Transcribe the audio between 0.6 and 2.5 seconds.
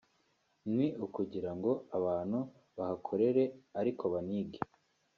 ni ukugira ngo abantu